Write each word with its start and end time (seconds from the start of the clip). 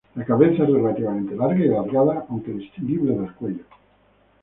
La 0.15 0.25
cabeza 0.25 0.63
es 0.63 0.69
relativamente 0.71 1.35
larga 1.35 1.59
y 1.63 1.67
alargada, 1.67 2.25
aunque 2.27 2.53
distinguible 2.53 3.13
del 3.13 3.33
cuello. 3.35 3.65